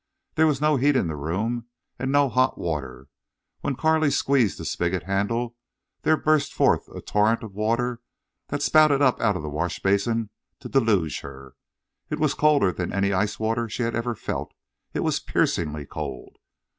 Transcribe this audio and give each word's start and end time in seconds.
There 0.33 0.47
was 0.47 0.59
no 0.59 0.77
heat 0.77 0.95
in 0.95 1.05
the 1.07 1.15
room, 1.15 1.67
and 1.99 2.11
no 2.11 2.27
hot 2.27 2.57
water. 2.57 3.07
When 3.59 3.75
Carley 3.75 4.09
squeezed 4.09 4.57
the 4.57 4.65
spigot 4.65 5.03
handle 5.03 5.55
there 6.01 6.17
burst 6.17 6.55
forth 6.55 6.89
a 6.89 7.01
torrent 7.01 7.43
of 7.43 7.53
water 7.53 8.01
that 8.47 8.63
spouted 8.63 9.03
up 9.03 9.21
out 9.21 9.37
of 9.37 9.43
the 9.43 9.47
washbasin 9.51 10.31
to 10.59 10.67
deluge 10.69 11.19
her. 11.19 11.53
It 12.09 12.19
was 12.19 12.33
colder 12.33 12.71
than 12.71 12.91
any 12.91 13.13
ice 13.13 13.39
water 13.39 13.69
she 13.69 13.83
had 13.83 13.93
ever 13.95 14.15
felt. 14.15 14.55
It 14.91 15.01
was 15.01 15.19
piercingly 15.19 15.85
cold. 15.85 16.37